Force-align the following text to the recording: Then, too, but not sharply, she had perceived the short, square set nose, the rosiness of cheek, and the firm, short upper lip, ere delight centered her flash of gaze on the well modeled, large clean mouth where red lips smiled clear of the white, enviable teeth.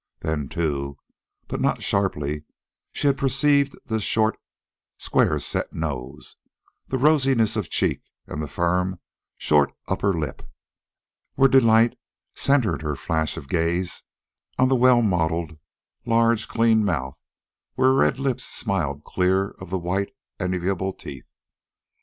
Then, 0.21 0.49
too, 0.49 0.97
but 1.47 1.61
not 1.61 1.83
sharply, 1.83 2.43
she 2.91 3.05
had 3.05 3.19
perceived 3.19 3.77
the 3.85 3.99
short, 3.99 4.39
square 4.97 5.37
set 5.37 5.73
nose, 5.73 6.37
the 6.87 6.97
rosiness 6.97 7.55
of 7.55 7.69
cheek, 7.69 8.01
and 8.25 8.41
the 8.41 8.47
firm, 8.47 8.99
short 9.37 9.75
upper 9.87 10.11
lip, 10.11 10.41
ere 11.39 11.47
delight 11.47 11.99
centered 12.33 12.81
her 12.81 12.95
flash 12.95 13.37
of 13.37 13.47
gaze 13.47 14.01
on 14.57 14.69
the 14.69 14.75
well 14.75 15.03
modeled, 15.03 15.59
large 16.07 16.47
clean 16.47 16.83
mouth 16.83 17.19
where 17.75 17.93
red 17.93 18.19
lips 18.19 18.43
smiled 18.45 19.03
clear 19.03 19.49
of 19.59 19.69
the 19.69 19.77
white, 19.77 20.15
enviable 20.39 20.93
teeth. 20.93 21.29